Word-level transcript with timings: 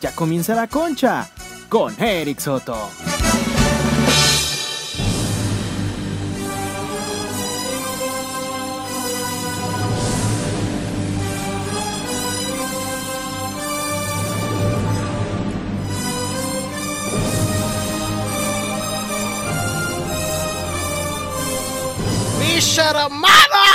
Ya 0.00 0.14
comienza 0.14 0.54
la 0.54 0.68
concha 0.68 1.28
con 1.68 2.00
Eric 2.00 2.38
Soto. 2.38 2.90
Mis 22.38 22.78
hermanos 22.78 23.67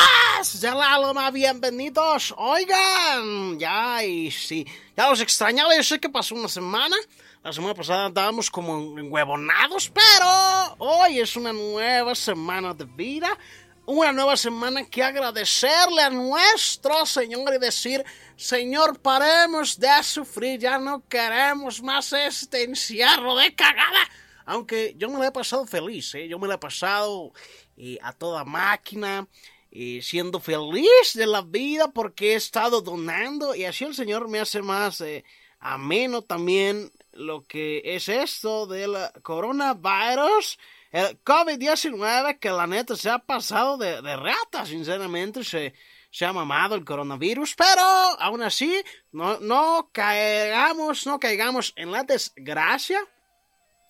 del 0.64 0.80
alma, 0.80 1.30
bienvenidos. 1.30 2.34
Oigan, 2.38 3.60
ya, 3.60 4.02
y 4.02 4.32
sí, 4.32 4.66
ya 4.96 5.10
los 5.10 5.20
extrañaba. 5.20 5.76
Yo 5.76 5.84
sé 5.84 6.00
que 6.00 6.08
pasó 6.08 6.36
una 6.36 6.48
semana. 6.48 6.96
La 7.44 7.52
semana 7.52 7.74
pasada 7.74 8.06
andábamos 8.06 8.50
como 8.50 8.98
enhuevonados, 8.98 9.92
pero 9.92 10.76
hoy 10.78 11.20
es 11.20 11.36
una 11.36 11.52
nueva 11.52 12.16
semana 12.16 12.74
de 12.74 12.86
vida. 12.86 13.38
Una 13.86 14.14
nueva 14.14 14.38
semana 14.38 14.86
que 14.86 15.04
agradecerle 15.04 16.02
a 16.02 16.10
nuestro 16.10 17.06
Señor 17.06 17.54
y 17.54 17.58
decir, 17.60 18.02
Señor, 18.38 18.98
paremos 19.02 19.78
de 19.78 19.90
sufrir, 20.02 20.62
ya 20.62 20.78
no 20.80 21.06
queremos 21.10 21.84
más 21.84 22.14
este 22.14 22.64
encierro 22.64 23.36
de 23.36 23.54
cagada. 23.54 24.10
Aunque 24.46 24.96
yo 24.98 25.10
me 25.10 25.20
la 25.20 25.28
he 25.28 25.32
pasado 25.32 25.66
feliz, 25.66 26.16
¿eh? 26.16 26.30
yo 26.30 26.40
me 26.40 26.48
la 26.48 26.56
he 26.56 26.58
pasado 26.58 27.34
eh, 27.76 27.98
a 28.02 28.14
toda 28.14 28.46
máquina, 28.46 29.28
eh, 29.76 30.02
siendo 30.04 30.40
feliz 30.40 31.14
de 31.16 31.26
la 31.26 31.42
vida 31.42 31.92
porque 31.92 32.34
he 32.34 32.36
estado 32.36 32.82
donando 32.82 33.56
y 33.56 33.66
así 33.66 33.86
el 33.86 33.96
Señor 33.96 34.28
me 34.28 34.40
hace 34.40 34.62
más 34.62 35.02
eh, 35.02 35.26
ameno 35.60 36.22
también 36.22 36.92
lo 37.14 37.42
que 37.42 37.82
es 37.84 38.08
esto 38.08 38.68
del 38.68 38.96
coronavirus, 39.24 40.60
el 40.92 41.24
COVID-19, 41.24 42.38
que 42.38 42.52
la 42.52 42.68
neta 42.68 42.96
se 42.96 43.10
ha 43.10 43.18
pasado 43.18 43.78
de, 43.78 44.00
de 44.04 44.16
rata, 44.16 44.64
sinceramente, 44.68 45.44
se, 45.44 45.74
se 46.12 46.24
ha 46.24 46.34
mamado 46.34 46.76
el 46.76 46.86
coronavirus, 46.86 47.56
pero 47.56 47.82
aún 48.20 48.44
así 48.44 48.80
no, 49.12 49.40
no 49.40 49.90
caigamos, 49.92 51.08
no 51.08 51.20
caigamos 51.20 51.74
en 51.76 51.92
la 51.92 52.04
desgracia. 52.04 53.00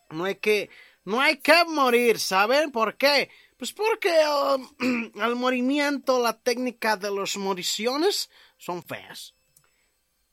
No 0.10 0.24
hay 0.24 0.36
que, 0.36 0.70
no 1.04 1.20
hay 1.20 1.40
que 1.40 1.66
morir, 1.66 2.20
¿saben 2.20 2.72
por 2.72 2.96
qué? 2.96 3.30
Pues 3.64 3.72
porque 3.72 4.12
um, 4.82 5.12
el 5.24 5.36
movimiento, 5.38 6.22
la 6.22 6.34
técnica 6.38 6.98
de 6.98 7.10
los 7.10 7.38
moriciones 7.38 8.30
son 8.58 8.84
feas. 8.84 9.36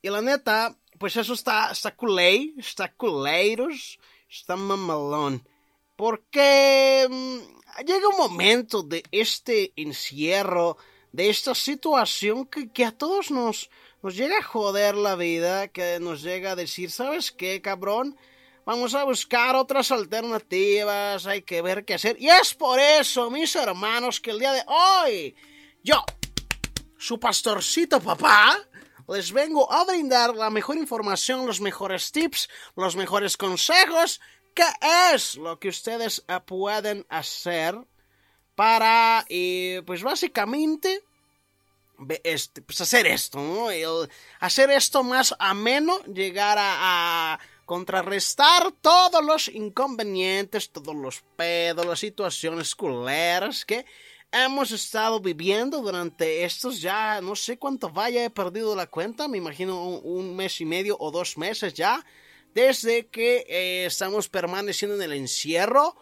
Y 0.02 0.10
la 0.10 0.20
neta, 0.20 0.76
pues 0.98 1.14
eso 1.14 1.34
está, 1.34 1.70
está 1.70 1.94
culé, 1.94 2.52
está 2.58 2.92
culeiros, 2.92 4.00
está 4.28 4.56
mamalón. 4.56 5.46
Porque 5.94 7.06
um, 7.08 7.38
llega 7.86 8.08
un 8.08 8.16
momento 8.16 8.82
de 8.82 9.04
este 9.12 9.72
encierro, 9.76 10.76
de 11.12 11.30
esta 11.30 11.54
situación 11.54 12.46
que, 12.46 12.72
que 12.72 12.84
a 12.84 12.90
todos 12.90 13.30
nos, 13.30 13.70
nos 14.02 14.16
llega 14.16 14.38
a 14.38 14.42
joder 14.42 14.96
la 14.96 15.14
vida, 15.14 15.68
que 15.68 16.00
nos 16.00 16.22
llega 16.22 16.50
a 16.50 16.56
decir, 16.56 16.90
¿sabes 16.90 17.30
qué, 17.30 17.62
cabrón? 17.62 18.18
Vamos 18.70 18.94
a 18.94 19.02
buscar 19.02 19.56
otras 19.56 19.90
alternativas, 19.90 21.26
hay 21.26 21.42
que 21.42 21.60
ver 21.60 21.84
qué 21.84 21.94
hacer. 21.94 22.14
Y 22.20 22.28
es 22.28 22.54
por 22.54 22.78
eso, 22.78 23.28
mis 23.28 23.56
hermanos, 23.56 24.20
que 24.20 24.30
el 24.30 24.38
día 24.38 24.52
de 24.52 24.62
hoy, 24.64 25.34
yo, 25.82 26.04
su 26.96 27.18
pastorcito 27.18 28.00
papá, 28.00 28.56
les 29.08 29.32
vengo 29.32 29.72
a 29.72 29.84
brindar 29.84 30.36
la 30.36 30.50
mejor 30.50 30.76
información, 30.76 31.48
los 31.48 31.60
mejores 31.60 32.12
tips, 32.12 32.48
los 32.76 32.94
mejores 32.94 33.36
consejos, 33.36 34.20
qué 34.54 34.62
es 35.14 35.34
lo 35.34 35.58
que 35.58 35.70
ustedes 35.70 36.24
pueden 36.46 37.04
hacer 37.08 37.76
para, 38.54 39.24
eh, 39.28 39.82
pues 39.84 40.04
básicamente, 40.04 41.02
este, 42.22 42.62
pues 42.62 42.80
hacer 42.80 43.08
esto, 43.08 43.40
¿no? 43.40 43.66
Hacer 44.38 44.70
esto 44.70 45.02
más 45.02 45.34
ameno, 45.40 45.98
llegar 46.04 46.56
a 46.60 47.40
contrarrestar 47.70 48.72
todos 48.80 49.24
los 49.24 49.46
inconvenientes, 49.46 50.70
todos 50.70 50.92
los 50.92 51.22
pedos, 51.36 51.86
las 51.86 52.00
situaciones 52.00 52.74
culeras 52.74 53.64
que 53.64 53.86
hemos 54.32 54.72
estado 54.72 55.20
viviendo 55.20 55.80
durante 55.80 56.42
estos 56.42 56.80
ya, 56.80 57.20
no 57.20 57.36
sé 57.36 57.58
cuánto 57.58 57.88
vaya, 57.88 58.24
he 58.24 58.30
perdido 58.30 58.74
la 58.74 58.88
cuenta, 58.88 59.28
me 59.28 59.38
imagino 59.38 59.84
un, 59.84 60.34
mes 60.34 60.60
y 60.60 60.64
medio 60.64 60.96
o 60.98 61.12
dos 61.12 61.38
meses 61.38 61.72
ya, 61.72 62.04
desde 62.54 63.06
que 63.06 63.46
eh, 63.48 63.84
estamos 63.86 64.28
permaneciendo 64.28 64.96
en 64.96 65.02
el 65.02 65.12
encierro. 65.12 65.94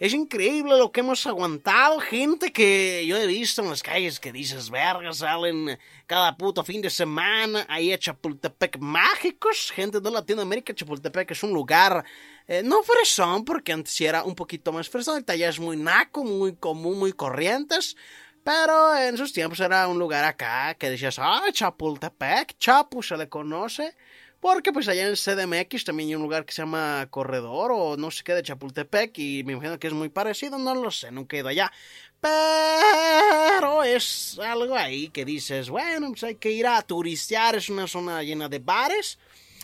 Es 0.00 0.12
increíble 0.12 0.76
lo 0.76 0.90
que 0.90 1.00
hemos 1.00 1.24
aguantado. 1.24 2.00
Gente 2.00 2.52
que 2.52 3.06
yo 3.06 3.16
he 3.16 3.28
visto 3.28 3.62
en 3.62 3.70
las 3.70 3.80
calles 3.80 4.18
que 4.18 4.32
dices, 4.32 4.68
verga, 4.68 5.12
salen 5.12 5.78
cada 6.06 6.36
puto 6.36 6.64
fin 6.64 6.82
de 6.82 6.90
semana 6.90 7.64
ahí 7.68 7.92
a 7.92 7.98
Chapultepec 7.98 8.78
mágicos. 8.80 9.70
Gente 9.70 10.00
de 10.00 10.10
Latinoamérica, 10.10 10.74
Chapultepec 10.74 11.30
es 11.30 11.44
un 11.44 11.52
lugar 11.52 12.04
eh, 12.48 12.62
no 12.64 12.82
fresón, 12.82 13.44
porque 13.44 13.72
antes 13.72 14.00
era 14.00 14.24
un 14.24 14.34
poquito 14.34 14.72
más 14.72 14.88
fresón. 14.88 15.14
Ahorita 15.14 15.36
ya 15.36 15.48
es 15.48 15.60
muy 15.60 15.76
naco, 15.76 16.24
muy 16.24 16.56
común, 16.56 16.98
muy 16.98 17.12
corrientes. 17.12 17.96
Pero 18.42 18.96
en 18.96 19.16
sus 19.16 19.32
tiempos 19.32 19.60
era 19.60 19.86
un 19.86 19.98
lugar 20.00 20.24
acá 20.24 20.74
que 20.74 20.90
decías, 20.90 21.20
ah, 21.20 21.44
Chapultepec, 21.52 22.58
Chapu 22.58 23.00
se 23.00 23.16
le 23.16 23.28
conoce. 23.28 23.94
Porque 24.44 24.74
pues 24.74 24.88
allá 24.88 25.08
en 25.08 25.16
CDMX 25.16 25.84
también 25.84 26.10
hay 26.10 26.16
un 26.16 26.20
lugar 26.20 26.44
que 26.44 26.52
se 26.52 26.60
llama 26.60 27.08
Corredor 27.08 27.72
o 27.72 27.96
no 27.96 28.10
sé 28.10 28.22
qué 28.22 28.34
de 28.34 28.42
Chapultepec 28.42 29.18
y 29.18 29.42
me 29.42 29.54
imagino 29.54 29.78
que 29.78 29.86
es 29.86 29.94
muy 29.94 30.10
parecido, 30.10 30.58
no 30.58 30.74
lo 30.74 30.90
sé, 30.90 31.10
nunca 31.10 31.34
he 31.34 31.38
ido 31.38 31.48
allá. 31.48 31.72
Pero 32.20 33.82
es 33.84 34.38
algo 34.38 34.76
ahí 34.76 35.08
que 35.08 35.24
dices, 35.24 35.70
bueno, 35.70 36.08
pues 36.08 36.24
hay 36.24 36.34
que 36.34 36.50
ir 36.50 36.66
a 36.66 36.82
turistear, 36.82 37.56
es 37.56 37.70
una 37.70 37.86
zona 37.86 38.22
llena 38.22 38.50
de 38.50 38.58
bares 38.58 39.18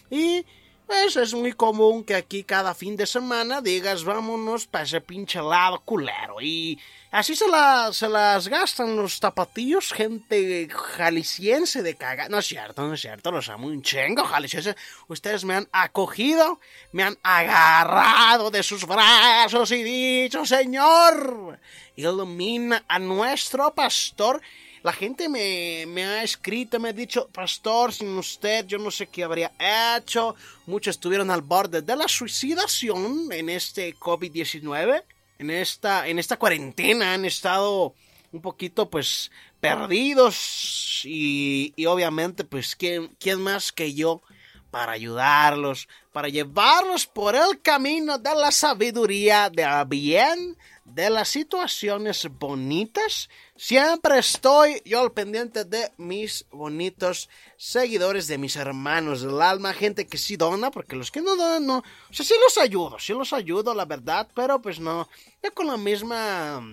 y 0.09 0.47
pues 0.91 1.15
es 1.15 1.35
muy 1.35 1.53
común 1.53 2.03
que 2.03 2.17
aquí 2.17 2.43
cada 2.43 2.75
fin 2.75 2.97
de 2.97 3.07
semana 3.07 3.61
digas 3.61 4.03
vámonos 4.03 4.67
para 4.67 4.83
ese 4.83 5.01
pinche 5.01 5.41
lado 5.41 5.79
culero 5.85 6.41
y 6.41 6.81
así 7.13 7.37
se, 7.37 7.45
se 7.93 8.09
las 8.09 8.49
gastan 8.49 8.97
los 8.97 9.21
tapatillos, 9.21 9.93
gente 9.93 10.69
jalisciense 10.69 11.85
de 11.85 11.95
caga. 11.95 12.29
No 12.29 12.41
es 12.41 12.47
cierto, 12.47 12.89
no 12.89 12.95
es 12.95 13.03
cierto, 13.03 13.31
los 13.31 13.49
amo 13.51 13.69
un 13.69 13.83
chingo 13.83 14.25
jalisciense. 14.25 14.75
Ustedes 15.07 15.45
me 15.45 15.55
han 15.55 15.69
acogido, 15.71 16.59
me 16.91 17.05
han 17.05 17.17
agarrado 17.23 18.51
de 18.51 18.65
sus 18.65 18.85
brazos 18.85 19.71
y 19.71 19.85
dicho, 19.85 20.45
Señor, 20.45 21.61
ilumina 21.95 22.83
a 22.89 22.99
nuestro 22.99 23.73
pastor. 23.77 24.43
La 24.83 24.93
gente 24.93 25.29
me, 25.29 25.85
me, 25.87 26.05
ha 26.05 26.23
escrito, 26.23 26.81
me 26.81 26.89
ha 26.89 26.93
dicho, 26.93 27.29
pastor, 27.29 27.93
sin 27.93 28.17
usted 28.17 28.67
yo 28.67 28.79
no 28.79 28.91
sé 28.91 29.09
qué 29.09 29.25
habría 29.25 29.53
hecho. 29.97 30.35
Muchos 30.67 30.97
estuvieron 30.97 31.31
al 31.31 31.43
borde 31.43 31.83
de 31.83 31.97
la 31.97 32.09
suicidación 32.09 33.31
en 33.31 33.51
este 33.51 33.95
COVID-19. 33.97 35.05
En 35.39 35.51
esta, 35.51 36.09
en 36.09 36.19
esta 36.19 36.39
cuarentena 36.39 37.13
han 37.13 37.25
estado 37.25 37.95
un 38.33 38.41
poquito 38.41 38.89
pues 38.89 39.31
perdidos 39.61 41.03
y, 41.05 41.75
y 41.77 41.87
obviamente 41.87 42.45
pues 42.45 42.75
¿quién, 42.77 43.09
quién 43.19 43.41
más 43.41 43.73
que 43.73 43.93
yo 43.93 44.23
para 44.71 44.93
ayudarlos, 44.93 45.89
para 46.13 46.29
llevarlos 46.29 47.07
por 47.07 47.35
el 47.35 47.61
camino 47.61 48.19
de 48.19 48.35
la 48.35 48.51
sabiduría, 48.51 49.51
del 49.51 49.85
bien, 49.87 50.57
de 50.85 51.11
las 51.11 51.29
situaciones 51.29 52.29
bonitas. 52.39 53.29
Siempre 53.63 54.19
estoy 54.19 54.81
yo 54.87 55.03
al 55.03 55.13
pendiente 55.13 55.67
de 55.67 55.93
mis 55.99 56.47
bonitos 56.51 57.29
seguidores, 57.59 58.27
de 58.27 58.39
mis 58.39 58.57
hermanos 58.57 59.21
del 59.21 59.43
alma, 59.43 59.75
gente 59.75 60.07
que 60.07 60.17
sí 60.17 60.39
dona, 60.39 60.71
porque 60.71 60.97
los 60.97 61.11
que 61.11 61.21
no 61.21 61.37
donan, 61.37 61.67
no. 61.67 61.79
O 61.81 62.13
sea, 62.15 62.25
sí 62.25 62.33
los 62.43 62.57
ayudo, 62.57 62.99
sí 62.99 63.13
los 63.13 63.35
ayudo, 63.35 63.75
la 63.75 63.85
verdad, 63.85 64.27
pero 64.35 64.63
pues 64.63 64.81
no. 64.81 65.07
Ya 65.43 65.51
con 65.51 65.67
la 65.67 65.77
misma. 65.77 66.67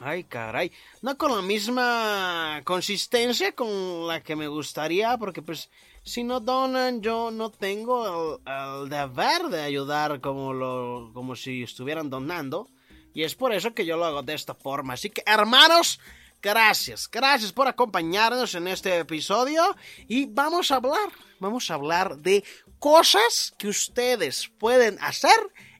Ay, 0.00 0.24
caray. 0.24 0.70
No 1.00 1.16
con 1.16 1.34
la 1.34 1.40
misma 1.40 2.60
consistencia 2.64 3.52
con 3.52 4.06
la 4.06 4.22
que 4.22 4.36
me 4.36 4.48
gustaría, 4.48 5.16
porque 5.16 5.40
pues 5.40 5.70
si 6.02 6.24
no 6.24 6.40
donan, 6.40 7.00
yo 7.00 7.30
no 7.30 7.48
tengo 7.48 8.38
el, 8.44 8.52
el 8.52 8.90
deber 8.90 9.44
de 9.48 9.62
ayudar 9.62 10.20
como, 10.20 10.52
lo, 10.52 11.10
como 11.14 11.36
si 11.36 11.62
estuvieran 11.62 12.10
donando. 12.10 12.68
Y 13.14 13.22
es 13.24 13.34
por 13.34 13.52
eso 13.52 13.74
que 13.74 13.84
yo 13.84 13.96
lo 13.96 14.04
hago 14.04 14.22
de 14.22 14.34
esta 14.34 14.54
forma. 14.54 14.94
Así 14.94 15.10
que, 15.10 15.22
hermanos, 15.26 16.00
gracias. 16.40 17.08
Gracias 17.10 17.52
por 17.52 17.68
acompañarnos 17.68 18.54
en 18.54 18.68
este 18.68 18.98
episodio. 18.98 19.62
Y 20.08 20.26
vamos 20.26 20.70
a 20.70 20.76
hablar, 20.76 21.10
vamos 21.38 21.70
a 21.70 21.74
hablar 21.74 22.16
de 22.18 22.44
cosas 22.78 23.54
que 23.58 23.68
ustedes 23.68 24.50
pueden 24.58 24.98
hacer 25.00 25.30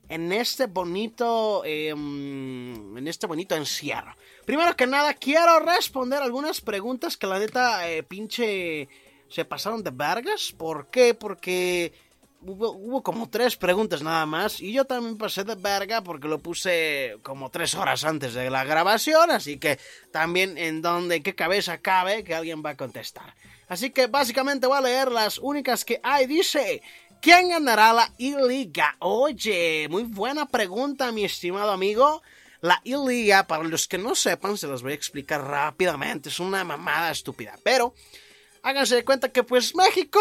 en 0.08 0.30
este 0.30 0.66
bonito, 0.66 1.62
eh, 1.64 1.88
en 1.88 3.04
este 3.06 3.26
bonito 3.26 3.56
encierro. 3.56 4.14
Primero 4.44 4.76
que 4.76 4.86
nada, 4.86 5.14
quiero 5.14 5.60
responder 5.60 6.20
algunas 6.20 6.60
preguntas 6.60 7.16
que 7.16 7.26
la 7.26 7.38
neta, 7.38 7.88
eh, 7.88 8.02
pinche, 8.02 8.88
se 9.28 9.44
pasaron 9.46 9.82
de 9.82 9.90
vergas. 9.90 10.52
¿Por 10.56 10.88
qué? 10.88 11.14
Porque 11.14 11.92
hubo, 12.44 13.02
como 13.02 13.28
tres 13.28 13.56
preguntas 13.56 14.02
nada 14.02 14.26
más 14.26 14.60
y 14.60 14.72
yo 14.72 14.84
también 14.84 15.16
pasé 15.16 15.44
de 15.44 15.54
verga 15.54 16.02
porque 16.02 16.28
lo 16.28 16.38
puse 16.38 17.16
como 17.22 17.50
tres 17.50 17.74
horas 17.74 18.04
antes 18.04 18.34
de 18.34 18.50
la 18.50 18.64
grabación, 18.64 19.30
así 19.30 19.58
que 19.58 19.78
también 20.10 20.58
en 20.58 20.82
donde 20.82 21.22
qué 21.22 21.34
cabeza 21.34 21.78
cabe 21.78 22.24
que 22.24 22.34
alguien 22.34 22.62
va 22.64 22.70
a 22.70 22.76
contestar. 22.76 23.34
Así 23.68 23.90
que 23.90 24.06
básicamente 24.06 24.66
voy 24.66 24.76
a 24.76 24.82
leer 24.82 25.10
las 25.10 25.38
únicas 25.38 25.84
que 25.84 25.98
hay. 26.02 26.26
Dice, 26.26 26.82
¿quién 27.22 27.48
ganará 27.48 27.92
la 27.92 28.12
I-Liga? 28.18 28.96
Oye, 28.98 29.86
muy 29.88 30.02
buena 30.02 30.46
pregunta, 30.46 31.10
mi 31.10 31.24
estimado 31.24 31.70
amigo. 31.70 32.22
La 32.60 32.82
I-Liga, 32.84 33.46
para 33.46 33.64
los 33.64 33.88
que 33.88 33.96
no 33.96 34.14
sepan, 34.14 34.58
se 34.58 34.66
los 34.66 34.82
voy 34.82 34.92
a 34.92 34.94
explicar 34.94 35.42
rápidamente. 35.42 36.28
Es 36.28 36.38
una 36.38 36.64
mamada 36.64 37.10
estúpida. 37.10 37.58
Pero 37.62 37.94
háganse 38.62 38.96
de 38.96 39.04
cuenta 39.04 39.30
que 39.32 39.42
pues 39.42 39.74
México 39.74 40.20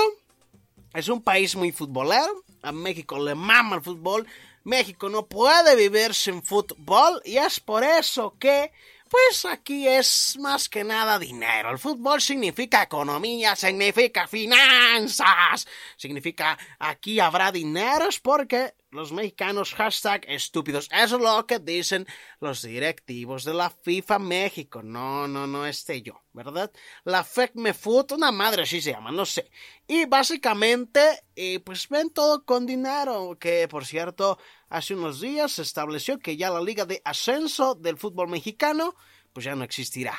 es 0.93 1.07
un 1.09 1.21
país 1.21 1.55
muy 1.55 1.71
futbolero. 1.71 2.43
A 2.61 2.71
México 2.71 3.17
le 3.19 3.35
mama 3.35 3.77
el 3.77 3.81
fútbol. 3.81 4.27
México 4.63 5.09
no 5.09 5.25
puede 5.25 5.75
vivir 5.75 6.13
sin 6.13 6.43
fútbol. 6.43 7.21
Y 7.25 7.37
es 7.37 7.59
por 7.59 7.83
eso 7.83 8.35
que 8.39 8.71
pues 9.11 9.43
aquí 9.43 9.89
es 9.89 10.37
más 10.39 10.69
que 10.69 10.85
nada 10.85 11.19
dinero. 11.19 11.69
El 11.69 11.79
fútbol 11.79 12.21
significa 12.21 12.83
economía, 12.83 13.57
significa 13.57 14.25
finanzas, 14.25 15.67
significa 15.97 16.57
aquí 16.79 17.19
habrá 17.19 17.51
dineros 17.51 18.21
porque 18.21 18.73
los 18.91 19.11
mexicanos 19.11 19.73
hashtag 19.73 20.25
estúpidos. 20.27 20.89
Eso 20.91 21.15
es 21.15 21.21
lo 21.21 21.47
que 21.47 21.59
dicen 21.59 22.05
los 22.39 22.61
directivos 22.61 23.43
de 23.43 23.53
la 23.53 23.69
FIFA 23.69 24.19
México. 24.19 24.83
No, 24.83 25.27
no, 25.27 25.47
no 25.47 25.65
este 25.65 26.01
yo, 26.01 26.23
¿verdad? 26.33 26.71
La 27.03 27.23
FECMEFUT, 27.23 28.11
una 28.13 28.31
madre 28.31 28.63
así 28.63 28.81
se 28.81 28.91
llama, 28.91 29.11
no 29.11 29.25
sé. 29.25 29.49
Y 29.87 30.05
básicamente, 30.05 31.01
eh, 31.35 31.59
pues 31.61 31.87
ven 31.89 32.09
todo 32.09 32.45
con 32.45 32.65
dinero, 32.65 33.37
que 33.39 33.67
por 33.67 33.85
cierto 33.85 34.37
hace 34.69 34.93
unos 34.93 35.21
días 35.21 35.53
se 35.53 35.61
estableció 35.61 36.19
que 36.19 36.37
ya 36.37 36.49
la 36.49 36.61
liga 36.61 36.85
de 36.85 37.01
ascenso 37.05 37.75
del 37.75 37.97
fútbol 37.97 38.27
mexicano 38.27 38.95
pues 39.33 39.45
ya 39.45 39.55
no 39.55 39.63
existirá. 39.63 40.13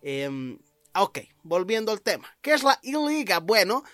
Em, 0.00 0.58
ok, 0.94 1.20
volviendo 1.42 1.92
al 1.92 2.02
tema. 2.02 2.36
¿Qué 2.40 2.54
es 2.54 2.62
la 2.62 2.78
I-Liga? 2.82 3.40
Bueno, 3.40 3.84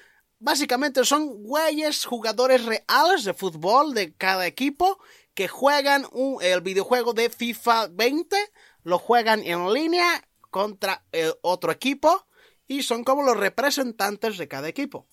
básicamente 0.42 1.04
son 1.04 1.44
güeyes, 1.44 2.04
jugadores 2.04 2.64
reales 2.64 3.24
de 3.24 3.32
fútbol 3.32 3.94
de 3.94 4.12
cada 4.14 4.46
equipo 4.46 4.98
que 5.34 5.46
juegan 5.46 6.04
el 6.40 6.60
videojuego 6.60 7.14
de 7.14 7.30
FIFA 7.30 7.88
20, 7.92 8.36
lo 8.82 8.98
juegan 8.98 9.44
en 9.44 9.72
línea 9.72 10.28
contra 10.50 11.04
el 11.12 11.34
otro 11.42 11.70
equipo 11.70 12.26
y 12.66 12.82
son 12.82 13.04
como 13.04 13.22
los 13.22 13.36
representantes 13.36 14.36
de 14.36 14.48
cada 14.48 14.68
equipo. 14.68 15.06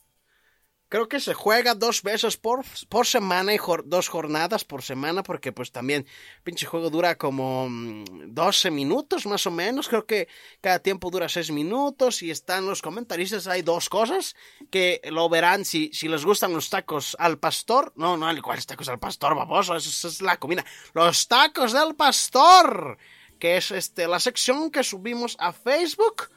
Creo 0.89 1.07
que 1.07 1.19
se 1.19 1.36
juega 1.36 1.75
dos 1.75 2.01
veces 2.01 2.36
por, 2.36 2.65
por 2.89 3.06
semana 3.06 3.53
y 3.53 3.59
dos 3.86 4.09
jornadas 4.09 4.65
por 4.65 4.81
semana 4.81 5.21
porque 5.21 5.51
pues 5.51 5.71
también 5.71 6.07
pinche 6.44 6.65
juego 6.65 6.89
dura 6.89 7.15
como 7.15 7.68
12 7.69 8.71
mm, 8.71 8.74
minutos 8.74 9.27
más 9.27 9.45
o 9.45 9.51
menos. 9.51 9.88
Creo 9.88 10.07
que 10.07 10.27
cada 10.62 10.80
tiempo 10.80 11.12
dura 11.12 11.30
6 11.30 11.51
minutos 11.51 12.24
y 12.24 12.31
están 12.31 12.65
los 12.65 12.81
comentaristas. 12.81 13.45
Hay 13.45 13.62
dos 13.62 13.88
cosas 13.88 14.36
que 14.71 15.00
lo 15.12 15.30
verán 15.30 15.63
si, 15.63 15.91
si 15.94 16.07
les 16.07 16.25
gustan 16.25 16.53
los 16.53 16.71
tacos 16.71 17.15
al 17.19 17.38
pastor. 17.38 17.94
No, 17.95 18.18
no, 18.18 18.27
¿cuáles 18.42 18.65
tacos 18.65 18.89
al 18.89 18.97
pastor, 18.97 19.35
baboso? 19.35 19.75
Eso, 19.75 20.07
es 20.07 20.24
la 20.24 20.38
comida. 20.38 20.65
Los 20.94 21.27
tacos 21.27 21.71
del 21.71 21.94
pastor, 21.94 22.97
que 23.38 23.57
es 23.57 23.69
este, 23.69 24.07
la 24.07 24.19
sección 24.19 24.71
que 24.71 24.83
subimos 24.83 25.38
a 25.39 25.53
Facebook 25.53 26.31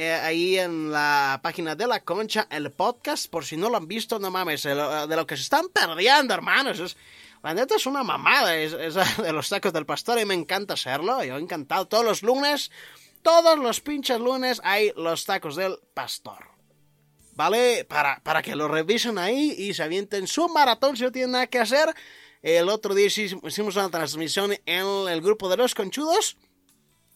eh, 0.00 0.12
ahí 0.12 0.56
en 0.56 0.92
la 0.92 1.40
página 1.42 1.74
de 1.74 1.88
la 1.88 2.04
concha, 2.04 2.46
el 2.52 2.70
podcast, 2.70 3.28
por 3.28 3.44
si 3.44 3.56
no 3.56 3.68
lo 3.68 3.78
han 3.78 3.88
visto, 3.88 4.20
no 4.20 4.30
mames, 4.30 4.62
de 4.62 4.76
lo 4.76 5.26
que 5.26 5.36
se 5.36 5.42
están 5.42 5.70
perdiendo, 5.70 6.32
hermanos. 6.32 6.78
Es, 6.78 6.96
la 7.42 7.52
neta 7.52 7.74
es 7.74 7.84
una 7.84 8.04
mamada, 8.04 8.56
es, 8.56 8.76
de 9.18 9.32
los 9.32 9.48
tacos 9.48 9.72
del 9.72 9.86
pastor 9.86 10.20
y 10.20 10.24
me 10.24 10.34
encanta 10.34 10.74
hacerlo, 10.74 11.24
yo 11.24 11.36
he 11.36 11.40
encantado. 11.40 11.88
Todos 11.88 12.04
los 12.04 12.22
lunes, 12.22 12.70
todos 13.22 13.58
los 13.58 13.80
pinches 13.80 14.20
lunes 14.20 14.60
hay 14.62 14.92
los 14.94 15.24
tacos 15.24 15.56
del 15.56 15.80
pastor. 15.94 16.46
¿Vale? 17.34 17.84
Para, 17.84 18.20
para 18.22 18.40
que 18.40 18.54
lo 18.54 18.68
revisen 18.68 19.18
ahí 19.18 19.52
y 19.58 19.74
se 19.74 19.82
avienten 19.82 20.28
su 20.28 20.48
maratón 20.48 20.96
si 20.96 21.02
no 21.02 21.10
tienen 21.10 21.32
nada 21.32 21.48
que 21.48 21.58
hacer. 21.58 21.92
El 22.40 22.68
otro 22.68 22.94
día 22.94 23.06
hicimos 23.06 23.74
una 23.74 23.90
transmisión 23.90 24.52
en 24.64 25.08
el 25.08 25.20
grupo 25.20 25.48
de 25.48 25.56
los 25.56 25.74
conchudos. 25.74 26.36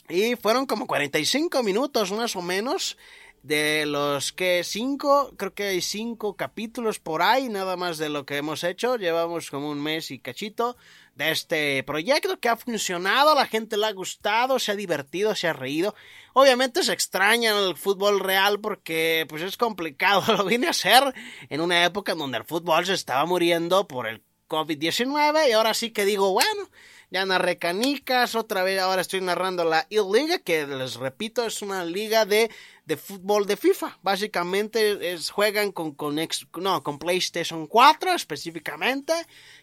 Y 0.08 0.37
fueron 0.37 0.66
como 0.66 0.87
45 0.87 1.62
minutos 1.62 2.12
más 2.12 2.37
o 2.37 2.43
menos 2.43 2.96
de 3.43 3.87
los 3.87 4.32
que 4.32 4.62
cinco, 4.62 5.34
creo 5.37 5.52
que 5.52 5.64
hay 5.64 5.81
cinco 5.81 6.37
capítulos 6.37 7.00
por 7.00 7.22
ahí, 7.22 7.49
nada 7.49 7.76
más 7.76 7.99
de 7.99 8.08
lo 8.08 8.25
que 8.25 8.37
hemos 8.37 8.62
hecho. 8.62 8.96
Llevamos 8.96 9.50
como 9.50 9.70
un 9.70 9.82
mes 9.82 10.10
y 10.10 10.20
cachito 10.20 10.76
de 11.16 11.31
este 11.31 11.82
proyecto 11.82 12.38
que 12.38 12.49
ha 12.49 12.56
funcionado, 12.56 13.34
la 13.34 13.46
gente 13.46 13.76
le 13.76 13.87
ha 13.87 13.93
gustado, 13.93 14.58
se 14.58 14.72
ha 14.72 14.76
divertido, 14.76 15.34
se 15.34 15.49
ha 15.49 15.52
reído. 15.52 15.94
Obviamente 16.34 16.82
se 16.84 16.93
extraña 16.93 17.58
el 17.58 17.76
fútbol 17.76 18.20
real 18.20 18.60
porque 18.60 19.26
pues 19.28 19.43
es 19.43 19.56
complicado, 19.56 20.22
lo 20.37 20.44
vine 20.44 20.69
a 20.69 20.70
hacer 20.70 21.02
en 21.48 21.60
una 21.60 21.84
época 21.84 22.12
en 22.12 22.19
donde 22.19 22.38
el 22.38 22.44
fútbol 22.44 22.87
se 22.87 22.94
estaba 22.94 23.26
muriendo 23.26 23.88
por 23.88 24.06
el 24.06 24.22
COVID-19 24.48 25.48
y 25.48 25.52
ahora 25.52 25.75
sí 25.75 25.90
que 25.90 26.05
digo, 26.05 26.32
bueno, 26.32 26.69
ya 27.12 27.26
narré 27.26 27.58
canicas, 27.58 28.34
otra 28.34 28.62
vez 28.62 28.80
ahora 28.80 29.02
estoy 29.02 29.20
narrando 29.20 29.64
la 29.64 29.86
I-Liga, 29.90 30.38
que 30.38 30.66
les 30.66 30.94
repito, 30.94 31.44
es 31.44 31.60
una 31.60 31.84
liga 31.84 32.24
de, 32.24 32.50
de 32.86 32.96
fútbol 32.96 33.46
de 33.46 33.58
FIFA. 33.58 33.98
Básicamente 34.00 35.12
es, 35.12 35.28
juegan 35.28 35.72
con, 35.72 35.92
con, 35.92 36.18
no, 36.56 36.82
con 36.82 36.98
PlayStation 36.98 37.66
4 37.66 38.14
específicamente, 38.14 39.12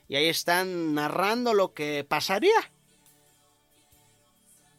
y 0.08 0.16
ahí 0.16 0.28
están 0.28 0.94
narrando 0.94 1.56
lo 1.56 1.74
que 1.74 2.06
pasaría. 2.08 2.72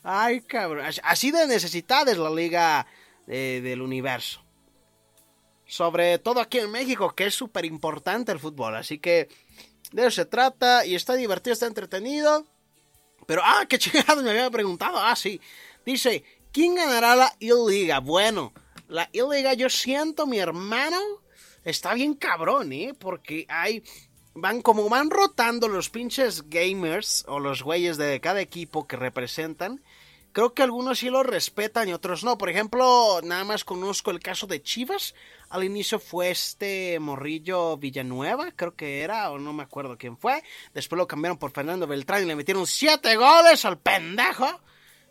Ay, 0.05 0.41
cabrón. 0.41 0.87
Así 1.03 1.33
de 1.33 1.49
necesidad 1.49 2.09
es 2.09 2.19
la 2.19 2.31
liga 2.31 2.87
eh, 3.27 3.61
del 3.65 3.83
universo. 3.83 4.45
Sobre 5.67 6.21
todo 6.21 6.41
aquí 6.41 6.59
en 6.59 6.71
México, 6.71 7.17
que 7.17 7.27
es 7.27 7.35
súper 7.35 7.65
importante 7.65 8.31
el 8.31 8.39
fútbol. 8.39 8.77
Así 8.77 9.01
que 9.01 9.29
de 9.91 10.03
eso 10.03 10.13
se 10.13 10.25
trata 10.25 10.87
y 10.87 10.95
está 10.95 11.15
divertido, 11.15 11.53
está 11.53 11.67
entretenido. 11.67 12.47
Pero, 13.31 13.43
ah, 13.45 13.65
qué 13.69 13.79
chingado 13.79 14.25
me 14.25 14.31
había 14.31 14.51
preguntado. 14.51 14.99
Ah, 14.99 15.15
sí. 15.15 15.41
Dice, 15.87 16.25
¿quién 16.51 16.75
ganará 16.75 17.15
la 17.15 17.33
I-Liga? 17.39 18.01
Bueno, 18.01 18.53
la 18.89 19.09
I-Liga 19.13 19.55
yo 19.55 19.71
siento, 19.71 20.27
mi 20.27 20.41
hermano, 20.41 20.99
está 21.65 21.95
bien 21.95 22.15
cabrón, 22.15 22.73
¿eh? 22.73 22.93
Porque 22.99 23.47
hay... 23.49 23.85
Van 24.35 24.63
como 24.63 24.89
van 24.89 25.11
rotando 25.11 25.69
los 25.69 25.91
pinches 25.91 26.51
gamers 26.51 27.25
o 27.29 27.39
los 27.39 27.63
güeyes 27.63 27.97
de 27.99 28.21
cada 28.21 28.41
equipo 28.41 28.89
que 28.89 28.97
representan. 28.97 29.81
Creo 30.33 30.55
que 30.55 30.63
algunos 30.63 31.01
sí 31.01 31.11
lo 31.11 31.25
respetan 31.25 31.89
y 31.89 31.93
otros 31.93 32.23
no. 32.23 32.39
Por 32.39 32.51
ejemplo, 32.51 33.21
nada 33.25 33.43
más 33.43 33.65
conozco 33.65 34.13
el 34.13 34.21
caso 34.21 34.47
de 34.47 34.63
Chivas. 34.63 35.15
Al 35.49 35.65
inicio 35.65 35.99
fue 35.99 36.31
este 36.31 37.01
Morrillo 37.01 37.77
Villanueva, 37.77 38.53
creo 38.53 38.77
que 38.77 39.01
era, 39.01 39.31
o 39.33 39.41
no 39.41 39.53
me 39.53 39.65
acuerdo 39.65 39.99
quién 39.99 40.17
fue. 40.17 40.45
Después 40.73 40.99
lo 40.99 41.09
cambiaron 41.09 41.37
por 41.37 41.51
Fernando 41.51 41.89
Beltrán 41.89 42.23
y 42.23 42.27
le 42.27 42.37
metieron 42.37 42.69
siete 42.69 43.17
goles 43.17 43.65
al 43.65 43.79
pendejo. 43.79 44.61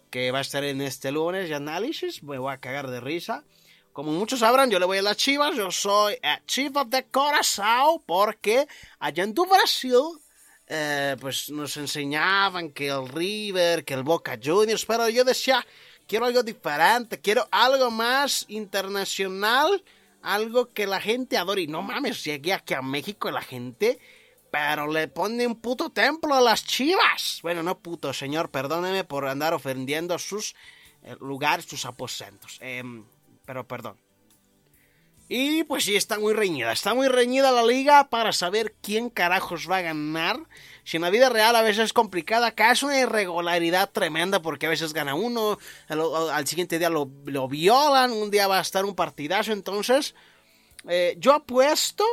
Que 0.09 0.31
va 0.31 0.37
a 0.37 0.41
estar 0.41 0.63
en 0.63 0.81
este 0.81 1.11
lunes 1.11 1.49
de 1.49 1.55
análisis. 1.55 2.23
Me 2.23 2.37
voy 2.37 2.53
a 2.53 2.59
cagar 2.59 2.89
de 2.89 3.01
risa. 3.01 3.43
Como 3.91 4.13
muchos 4.13 4.39
sabrán, 4.39 4.69
yo 4.69 4.79
le 4.79 4.85
voy 4.85 4.99
a 4.99 5.01
las 5.01 5.17
Chivas. 5.17 5.53
Yo 5.53 5.69
soy 5.69 6.15
a 6.23 6.39
Chivas 6.45 6.89
de 6.89 7.03
Corazón 7.07 8.01
porque 8.05 8.67
allá 8.99 9.25
en 9.25 9.33
tu 9.33 9.45
Brasil 9.45 9.99
eh, 10.71 11.17
pues 11.19 11.49
nos 11.49 11.75
enseñaban 11.77 12.69
que 12.71 12.89
el 12.89 13.07
River, 13.09 13.83
que 13.83 13.95
el 13.95 14.03
Boca 14.03 14.37
Juniors, 14.41 14.85
pero 14.85 15.09
yo 15.09 15.23
decía, 15.23 15.65
quiero 16.07 16.25
algo 16.25 16.43
diferente, 16.43 17.19
quiero 17.19 17.47
algo 17.51 17.89
más 17.89 18.45
internacional, 18.49 19.83
algo 20.21 20.69
que 20.69 20.85
la 20.85 21.01
gente 21.01 21.37
adore. 21.37 21.63
Y 21.63 21.67
no 21.67 21.81
mames, 21.81 22.23
llegué 22.23 22.53
aquí 22.53 22.75
a 22.75 22.83
México 22.83 23.31
la 23.31 23.41
gente, 23.41 23.99
pero 24.51 24.85
le 24.85 25.07
pone 25.07 25.47
un 25.47 25.55
puto 25.55 25.89
templo 25.89 26.35
a 26.35 26.41
las 26.41 26.63
chivas. 26.63 27.39
Bueno, 27.41 27.63
no 27.63 27.79
puto, 27.79 28.13
señor, 28.13 28.51
perdóneme 28.51 29.03
por 29.03 29.27
andar 29.27 29.55
ofendiendo 29.55 30.19
sus 30.19 30.55
eh, 31.01 31.15
lugares, 31.19 31.65
sus 31.65 31.85
aposentos. 31.85 32.59
Em, 32.61 33.05
pero 33.45 33.67
perdón. 33.67 33.97
Y 35.31 35.63
pues 35.65 35.83
sí, 35.83 35.95
está 35.95 36.17
muy 36.17 36.33
reñida. 36.33 36.71
Está 36.71 36.95
muy 36.95 37.07
reñida 37.07 37.51
la 37.51 37.63
liga 37.63 38.09
para 38.09 38.33
saber 38.33 38.73
quién 38.81 39.11
carajos 39.11 39.69
va 39.69 39.77
a 39.77 39.81
ganar. 39.81 40.39
Si 40.83 40.97
en 40.97 41.03
la 41.03 41.11
vida 41.11 41.29
real 41.29 41.55
a 41.55 41.61
veces 41.61 41.85
es 41.85 41.93
complicada, 41.93 42.47
acá 42.47 42.71
es 42.71 42.81
una 42.81 42.99
irregularidad 42.99 43.91
tremenda 43.91 44.41
porque 44.41 44.65
a 44.65 44.69
veces 44.69 44.91
gana 44.91 45.13
uno, 45.13 45.59
al, 45.87 46.47
siguiente 46.47 46.79
día 46.79 46.89
lo, 46.89 47.05
violan, 47.47 48.11
un 48.11 48.31
día 48.31 48.47
va 48.47 48.57
a 48.57 48.61
estar 48.61 48.85
un 48.85 48.95
partidazo. 48.95 49.51
Entonces, 49.51 50.15
eh, 50.87 51.15
yo 51.19 51.35
apuesto 51.35 52.03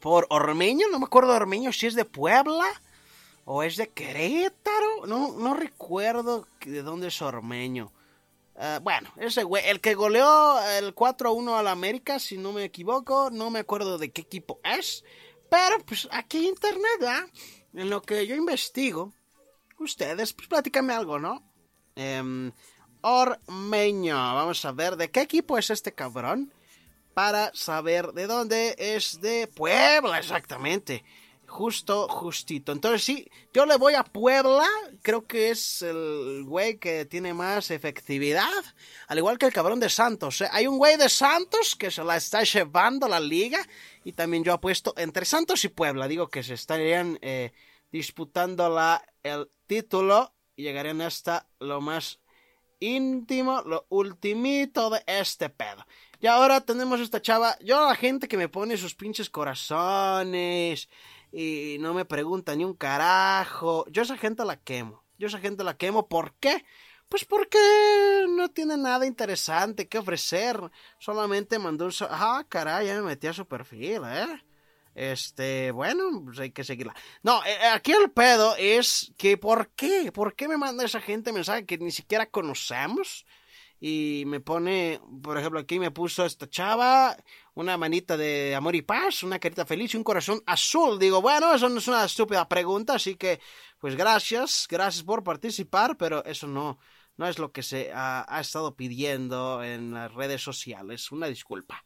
por 0.00 0.26
Ormeño, 0.30 0.88
no 0.90 0.98
me 0.98 1.04
acuerdo 1.04 1.30
de 1.30 1.36
Ormeño 1.36 1.72
si 1.72 1.86
es 1.86 1.94
de 1.94 2.04
Puebla 2.04 2.66
o 3.44 3.62
es 3.62 3.76
de 3.76 3.88
Querétaro. 3.88 5.06
No, 5.06 5.30
no 5.38 5.54
recuerdo 5.54 6.48
de 6.64 6.82
dónde 6.82 7.06
es 7.06 7.22
Ormeño. 7.22 7.92
Eh, 8.62 8.78
bueno, 8.82 9.10
ese 9.16 9.42
güey, 9.42 9.66
el 9.66 9.80
que 9.80 9.94
goleó 9.94 10.60
el 10.76 10.94
4-1 10.94 11.58
al 11.58 11.66
América, 11.66 12.18
si 12.18 12.36
no 12.36 12.52
me 12.52 12.64
equivoco, 12.64 13.30
no 13.30 13.48
me 13.50 13.60
acuerdo 13.60 13.96
de 13.96 14.12
qué 14.12 14.20
equipo 14.20 14.60
es, 14.62 15.02
Pero 15.48 15.78
pues 15.86 16.06
aquí 16.12 16.46
internet, 16.46 17.02
¿ah? 17.06 17.26
En 17.72 17.88
lo 17.88 18.02
que 18.02 18.26
yo 18.26 18.36
investigo, 18.36 19.14
ustedes, 19.78 20.34
pues 20.34 20.46
platícame 20.46 20.92
algo, 20.92 21.18
¿no? 21.18 21.42
Eh, 21.96 22.52
Ormeño, 23.00 24.14
vamos 24.14 24.62
a 24.66 24.72
ver 24.72 24.96
de 24.96 25.10
qué 25.10 25.22
equipo 25.22 25.56
es 25.56 25.70
este 25.70 25.94
cabrón 25.94 26.52
para 27.14 27.50
saber 27.54 28.12
de 28.12 28.26
dónde 28.26 28.74
es 28.78 29.22
de 29.22 29.46
Puebla, 29.46 30.18
exactamente. 30.18 31.02
Justo, 31.50 32.06
justito. 32.06 32.70
Entonces 32.70 33.02
sí, 33.02 33.28
yo 33.52 33.66
le 33.66 33.76
voy 33.76 33.94
a 33.94 34.04
Puebla. 34.04 34.64
Creo 35.02 35.26
que 35.26 35.50
es 35.50 35.82
el 35.82 36.44
güey 36.46 36.78
que 36.78 37.04
tiene 37.06 37.34
más 37.34 37.72
efectividad. 37.72 38.48
Al 39.08 39.18
igual 39.18 39.36
que 39.36 39.46
el 39.46 39.52
cabrón 39.52 39.80
de 39.80 39.88
Santos. 39.88 40.40
¿eh? 40.42 40.48
Hay 40.52 40.68
un 40.68 40.78
güey 40.78 40.96
de 40.96 41.08
Santos 41.08 41.74
que 41.74 41.90
se 41.90 42.04
la 42.04 42.16
está 42.16 42.44
llevando 42.44 43.08
la 43.08 43.18
liga. 43.18 43.58
Y 44.04 44.12
también 44.12 44.44
yo 44.44 44.52
apuesto 44.52 44.94
entre 44.96 45.24
Santos 45.24 45.64
y 45.64 45.68
Puebla. 45.68 46.06
Digo 46.06 46.28
que 46.28 46.44
se 46.44 46.54
estarían 46.54 47.18
eh, 47.20 47.50
disputando 47.90 49.00
el 49.24 49.50
título. 49.66 50.32
Y 50.54 50.62
llegarían 50.62 51.00
hasta 51.00 51.48
lo 51.58 51.80
más 51.80 52.20
íntimo, 52.78 53.62
lo 53.66 53.86
ultimito 53.88 54.88
de 54.88 55.02
este 55.04 55.50
pedo. 55.50 55.84
Y 56.20 56.28
ahora 56.28 56.60
tenemos 56.60 57.00
esta 57.00 57.20
chava. 57.20 57.58
Yo 57.60 57.88
la 57.88 57.96
gente 57.96 58.28
que 58.28 58.36
me 58.36 58.48
pone 58.48 58.76
sus 58.76 58.94
pinches 58.94 59.28
corazones 59.28 60.88
y 61.32 61.76
no 61.80 61.94
me 61.94 62.04
pregunta 62.04 62.54
ni 62.54 62.64
un 62.64 62.74
carajo. 62.74 63.84
Yo 63.88 64.02
esa 64.02 64.16
gente 64.16 64.44
la 64.44 64.56
quemo. 64.56 65.04
Yo 65.18 65.28
esa 65.28 65.38
gente 65.38 65.64
la 65.64 65.76
quemo. 65.76 66.08
¿Por 66.08 66.34
qué? 66.34 66.64
Pues 67.08 67.24
porque 67.24 67.58
no 68.28 68.50
tiene 68.50 68.76
nada 68.76 69.06
interesante 69.06 69.88
que 69.88 69.98
ofrecer. 69.98 70.58
Solamente 70.98 71.58
mandó 71.58 71.86
un... 71.86 71.92
Ah, 72.08 72.44
caray, 72.48 72.86
ya 72.86 72.94
me 72.94 73.02
metí 73.02 73.26
a 73.26 73.32
su 73.32 73.46
perfil, 73.46 74.02
¿eh? 74.06 74.42
Este, 74.94 75.70
bueno, 75.70 76.22
pues 76.24 76.38
hay 76.40 76.50
que 76.50 76.64
seguirla. 76.64 76.94
No, 77.22 77.44
eh, 77.44 77.66
aquí 77.72 77.92
el 77.92 78.10
pedo 78.10 78.54
es 78.58 79.12
que 79.16 79.36
¿por 79.38 79.70
qué? 79.70 80.10
¿Por 80.12 80.34
qué 80.34 80.48
me 80.48 80.56
manda 80.56 80.84
esa 80.84 81.00
gente 81.00 81.32
mensaje 81.32 81.64
que 81.64 81.78
ni 81.78 81.90
siquiera 81.92 82.26
conocemos? 82.26 83.24
Y 83.80 84.24
me 84.26 84.40
pone, 84.40 85.00
por 85.22 85.38
ejemplo, 85.38 85.58
aquí 85.58 85.78
me 85.78 85.90
puso 85.90 86.26
esta 86.26 86.48
chava 86.48 87.16
una 87.54 87.78
manita 87.78 88.16
de 88.16 88.54
amor 88.54 88.74
y 88.76 88.82
paz, 88.82 89.22
una 89.22 89.38
carita 89.38 89.64
feliz 89.64 89.94
y 89.94 89.96
un 89.96 90.04
corazón 90.04 90.42
azul. 90.46 90.98
Digo, 90.98 91.22
bueno, 91.22 91.54
eso 91.54 91.68
no 91.68 91.78
es 91.78 91.88
una 91.88 92.04
estúpida 92.04 92.46
pregunta, 92.46 92.94
así 92.94 93.16
que, 93.16 93.40
pues 93.78 93.96
gracias, 93.96 94.66
gracias 94.68 95.02
por 95.02 95.24
participar, 95.24 95.96
pero 95.96 96.22
eso 96.26 96.46
no, 96.46 96.78
no 97.16 97.26
es 97.26 97.38
lo 97.38 97.52
que 97.52 97.62
se 97.62 97.90
ha, 97.92 98.26
ha 98.28 98.40
estado 98.40 98.76
pidiendo 98.76 99.64
en 99.64 99.94
las 99.94 100.12
redes 100.12 100.42
sociales. 100.42 101.10
Una 101.10 101.26
disculpa. 101.26 101.84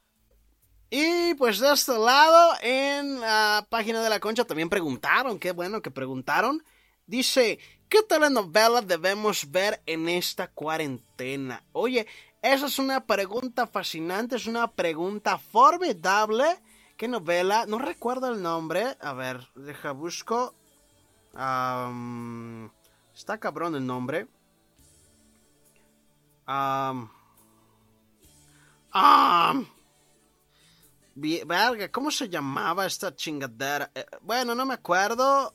Y 0.89 1.33
pues 1.35 1.59
de 1.59 1.73
este 1.73 1.97
lado, 1.97 2.53
en 2.61 3.21
la 3.21 3.65
página 3.69 4.03
de 4.03 4.09
la 4.09 4.19
concha 4.19 4.45
también 4.45 4.69
preguntaron, 4.69 5.39
qué 5.39 5.51
bueno 5.51 5.81
que 5.81 5.91
preguntaron. 5.91 6.63
Dice, 7.07 7.59
¿qué 7.87 8.01
telenovela 8.01 8.81
debemos 8.81 9.51
ver 9.51 9.81
en 9.85 10.09
esta 10.09 10.47
cuarentena? 10.47 11.63
Oye, 11.71 12.07
esa 12.41 12.65
es 12.65 12.79
una 12.79 13.05
pregunta 13.05 13.67
fascinante, 13.67 14.35
es 14.37 14.47
una 14.47 14.71
pregunta 14.71 15.37
formidable. 15.37 16.45
¿Qué 16.97 17.07
novela? 17.07 17.65
No 17.67 17.77
recuerdo 17.77 18.31
el 18.31 18.41
nombre. 18.41 18.97
A 19.01 19.13
ver, 19.13 19.47
deja 19.55 19.91
busco. 19.91 20.55
Um, 21.33 22.69
está 23.13 23.39
cabrón 23.39 23.75
el 23.75 23.85
nombre. 23.85 24.27
Um, 26.47 27.09
um, 28.93 29.65
verga, 31.15 31.91
¿cómo 31.91 32.11
se 32.11 32.29
llamaba 32.29 32.85
esta 32.85 33.15
chingadera? 33.15 33.91
Eh, 33.93 34.05
bueno, 34.21 34.55
no 34.55 34.65
me 34.65 34.75
acuerdo. 34.75 35.53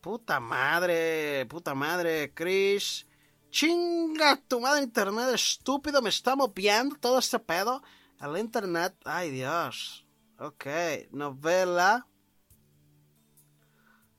Puta 0.00 0.40
madre, 0.40 1.44
puta 1.46 1.74
madre, 1.74 2.32
Chris. 2.32 3.06
Chinga 3.50 4.36
tu 4.48 4.60
madre 4.60 4.82
internet 4.82 5.34
estúpido, 5.34 6.00
me 6.00 6.08
está 6.08 6.34
moviendo 6.34 6.96
todo 6.96 7.18
este 7.18 7.38
pedo. 7.38 7.82
El 8.18 8.38
internet, 8.38 8.94
ay 9.04 9.30
Dios. 9.30 10.06
Ok, 10.38 10.66
novela. 11.10 12.06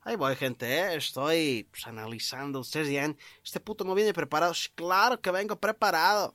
Ahí 0.02 0.14
voy, 0.16 0.36
gente, 0.36 0.66
¿eh? 0.66 0.96
estoy 0.96 1.68
pues, 1.70 1.86
analizando. 1.86 2.60
Ustedes 2.60 2.88
dirán, 2.88 3.16
este 3.44 3.58
puto 3.58 3.84
no 3.84 3.94
viene 3.94 4.12
preparado. 4.12 4.52
Claro 4.76 5.20
que 5.20 5.30
vengo 5.32 5.56
preparado. 5.56 6.34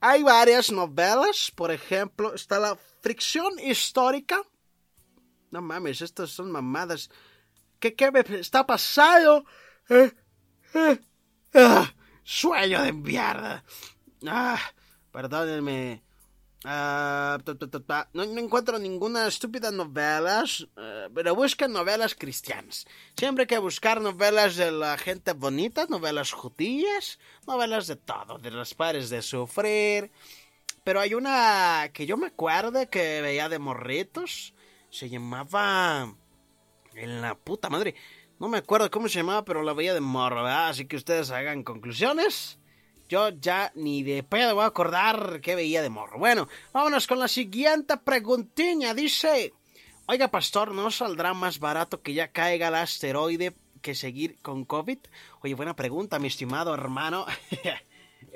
Hay 0.00 0.22
varias 0.22 0.72
novelas, 0.72 1.52
por 1.54 1.70
ejemplo, 1.70 2.34
está 2.34 2.58
la 2.58 2.76
fricción 3.00 3.58
histórica. 3.60 4.42
No 5.50 5.62
mames, 5.62 6.00
estas 6.00 6.30
son 6.30 6.50
mamadas. 6.50 7.10
¿Qué, 7.94 8.10
me 8.10 8.20
está 8.38 8.66
pasando? 8.66 9.44
Eh, 9.88 10.12
eh, 10.74 11.00
ah, 11.54 11.92
sueño 12.22 12.82
de 12.82 12.92
mierda. 12.92 13.64
Ah, 14.26 14.58
perdónenme. 15.12 16.02
Ah, 16.64 17.38
no, 18.12 18.24
no, 18.24 18.40
encuentro 18.40 18.76
ninguna 18.78 19.28
estúpida 19.28 19.70
novelas, 19.70 20.62
uh, 20.62 21.08
pero 21.14 21.34
buscan 21.36 21.72
novelas 21.72 22.16
cristianas. 22.16 22.86
Siempre 23.16 23.42
hay 23.42 23.46
que 23.46 23.58
buscar 23.58 24.00
novelas 24.00 24.56
de 24.56 24.72
la 24.72 24.98
gente 24.98 25.32
bonita, 25.32 25.86
novelas 25.88 26.32
judías, 26.32 27.20
novelas 27.46 27.86
de 27.86 27.94
todo, 27.94 28.38
de 28.38 28.50
los 28.50 28.74
padres 28.74 29.10
de 29.10 29.22
sufrir. 29.22 30.10
Pero 30.82 30.98
hay 30.98 31.14
una 31.14 31.90
que 31.92 32.04
yo 32.04 32.16
me 32.16 32.28
acuerdo 32.28 32.90
que 32.90 33.20
veía 33.20 33.48
de 33.48 33.60
morritos, 33.60 34.52
se 34.90 35.08
llamaba 35.08 36.16
en 36.96 37.20
la 37.20 37.34
puta 37.34 37.68
madre. 37.68 37.94
No 38.38 38.48
me 38.48 38.58
acuerdo 38.58 38.90
cómo 38.90 39.08
se 39.08 39.18
llamaba, 39.18 39.44
pero 39.44 39.62
la 39.62 39.72
veía 39.72 39.94
de 39.94 40.00
morro, 40.00 40.42
¿verdad? 40.42 40.68
Así 40.68 40.86
que 40.86 40.96
ustedes 40.96 41.30
hagan 41.30 41.62
conclusiones. 41.62 42.58
Yo 43.08 43.28
ya 43.30 43.72
ni 43.74 44.02
de 44.02 44.22
pedo 44.22 44.54
voy 44.54 44.64
a 44.64 44.68
acordar 44.68 45.40
qué 45.40 45.54
veía 45.54 45.80
de 45.80 45.90
morro. 45.90 46.18
Bueno, 46.18 46.48
vámonos 46.72 47.06
con 47.06 47.18
la 47.18 47.28
siguiente 47.28 47.96
preguntiña. 47.96 48.94
Dice, 48.94 49.54
oiga 50.06 50.28
pastor, 50.28 50.72
¿no 50.72 50.90
saldrá 50.90 51.32
más 51.32 51.60
barato 51.60 52.02
que 52.02 52.14
ya 52.14 52.32
caiga 52.32 52.68
el 52.68 52.74
asteroide 52.74 53.54
que 53.80 53.94
seguir 53.94 54.36
con 54.42 54.64
COVID? 54.64 54.98
Oye, 55.42 55.54
buena 55.54 55.76
pregunta, 55.76 56.18
mi 56.18 56.28
estimado 56.28 56.74
hermano. 56.74 57.26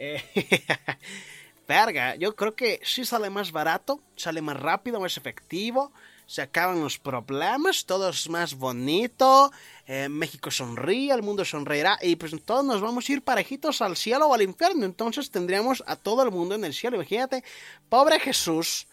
Eh, 0.02 0.22
verga, 1.68 2.14
yo 2.14 2.34
creo 2.34 2.54
que 2.54 2.80
sí 2.82 3.04
sale 3.04 3.28
más 3.28 3.52
barato, 3.52 4.00
sale 4.16 4.40
más 4.40 4.58
rápido, 4.58 4.98
más 4.98 5.18
efectivo 5.18 5.92
se 6.30 6.42
acaban 6.42 6.80
los 6.80 6.96
problemas, 6.96 7.86
todo 7.86 8.08
es 8.08 8.28
más 8.28 8.54
bonito, 8.54 9.50
eh, 9.88 10.08
México 10.08 10.52
sonríe, 10.52 11.12
el 11.12 11.24
mundo 11.24 11.44
sonreirá 11.44 11.98
y 12.00 12.14
pues 12.14 12.32
todos 12.44 12.64
nos 12.64 12.80
vamos 12.80 13.08
a 13.08 13.12
ir 13.12 13.22
parejitos 13.22 13.82
al 13.82 13.96
cielo 13.96 14.28
o 14.28 14.34
al 14.34 14.42
infierno, 14.42 14.84
entonces 14.84 15.32
tendríamos 15.32 15.82
a 15.88 15.96
todo 15.96 16.22
el 16.22 16.30
mundo 16.30 16.54
en 16.54 16.64
el 16.64 16.72
cielo, 16.72 16.94
imagínate, 16.94 17.42
pobre 17.88 18.20
Jesús 18.20 18.86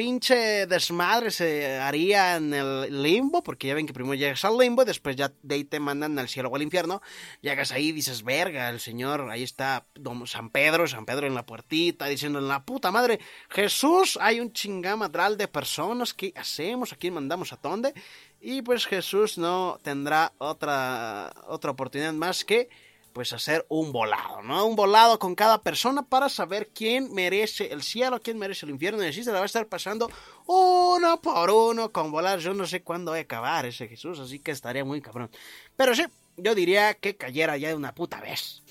pinche 0.00 0.66
desmadre 0.66 1.30
se 1.30 1.76
haría 1.76 2.36
en 2.36 2.54
el 2.54 3.02
limbo, 3.02 3.42
porque 3.42 3.66
ya 3.66 3.74
ven 3.74 3.86
que 3.86 3.92
primero 3.92 4.14
llegas 4.14 4.46
al 4.46 4.56
limbo 4.56 4.86
después 4.86 5.14
ya 5.14 5.30
de 5.42 5.56
ahí 5.56 5.64
te 5.64 5.78
mandan 5.78 6.18
al 6.18 6.26
cielo 6.26 6.48
o 6.48 6.56
al 6.56 6.62
infierno. 6.62 7.02
Llegas 7.42 7.70
ahí 7.70 7.88
y 7.88 7.92
dices, 7.92 8.22
verga, 8.22 8.70
el 8.70 8.80
Señor, 8.80 9.28
ahí 9.30 9.42
está 9.42 9.84
San 10.24 10.48
Pedro, 10.48 10.88
San 10.88 11.04
Pedro 11.04 11.26
en 11.26 11.34
la 11.34 11.44
puertita, 11.44 12.06
diciendo, 12.06 12.38
en 12.38 12.48
la 12.48 12.64
puta 12.64 12.90
madre, 12.90 13.20
Jesús, 13.50 14.18
hay 14.22 14.40
un 14.40 14.54
chingamadral 14.54 15.36
de 15.36 15.48
personas, 15.48 16.14
¿qué 16.14 16.32
hacemos? 16.34 16.94
¿A 16.94 16.96
quién 16.96 17.12
mandamos 17.12 17.52
a 17.52 17.58
dónde? 17.62 17.92
Y 18.40 18.62
pues 18.62 18.86
Jesús 18.86 19.36
no 19.36 19.78
tendrá 19.82 20.32
otra, 20.38 21.30
otra 21.46 21.72
oportunidad 21.72 22.14
más 22.14 22.46
que 22.46 22.70
pues 23.12 23.32
hacer 23.32 23.66
un 23.68 23.92
volado, 23.92 24.42
¿no? 24.42 24.66
Un 24.66 24.76
volado 24.76 25.18
con 25.18 25.34
cada 25.34 25.62
persona 25.62 26.02
para 26.02 26.28
saber 26.28 26.68
quién 26.74 27.12
merece 27.12 27.72
el 27.72 27.82
cielo, 27.82 28.20
quién 28.20 28.38
merece 28.38 28.66
el 28.66 28.72
infierno. 28.72 29.02
Y 29.02 29.08
así 29.08 29.24
se 29.24 29.32
la 29.32 29.38
va 29.38 29.44
a 29.44 29.46
estar 29.46 29.66
pasando 29.66 30.10
uno 30.46 31.20
por 31.20 31.50
uno 31.50 31.90
con 31.90 32.10
volar. 32.10 32.38
Yo 32.38 32.54
no 32.54 32.66
sé 32.66 32.82
cuándo 32.82 33.12
va 33.12 33.18
a 33.18 33.20
acabar 33.20 33.66
ese 33.66 33.88
Jesús, 33.88 34.18
así 34.18 34.38
que 34.38 34.52
estaría 34.52 34.84
muy 34.84 35.00
cabrón. 35.00 35.30
Pero 35.76 35.94
sí, 35.94 36.04
yo 36.36 36.54
diría 36.54 36.94
que 36.94 37.16
cayera 37.16 37.56
ya 37.56 37.68
de 37.68 37.74
una 37.74 37.94
puta 37.94 38.20
vez. 38.20 38.62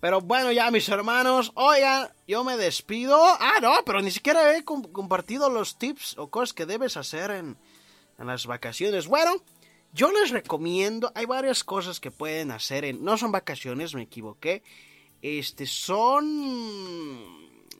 Pero 0.00 0.20
bueno, 0.20 0.52
ya 0.52 0.70
mis 0.70 0.88
hermanos, 0.90 1.50
oigan, 1.54 2.10
yo 2.28 2.44
me 2.44 2.58
despido. 2.58 3.18
Ah, 3.40 3.58
no, 3.62 3.72
pero 3.86 4.02
ni 4.02 4.10
siquiera 4.10 4.54
he 4.54 4.62
compartido 4.62 5.48
los 5.48 5.78
tips 5.78 6.18
o 6.18 6.28
cosas 6.28 6.52
que 6.52 6.66
debes 6.66 6.98
hacer 6.98 7.30
en, 7.30 7.56
en 8.18 8.26
las 8.26 8.46
vacaciones. 8.46 9.06
Bueno, 9.06 9.32
yo 9.94 10.10
les 10.10 10.30
recomiendo, 10.30 11.12
hay 11.14 11.24
varias 11.24 11.62
cosas 11.62 12.00
que 12.00 12.10
pueden 12.10 12.50
hacer 12.50 12.84
en, 12.84 13.04
no 13.04 13.16
son 13.16 13.30
vacaciones, 13.30 13.94
me 13.94 14.02
equivoqué, 14.02 14.64
este, 15.22 15.66
son 15.66 17.30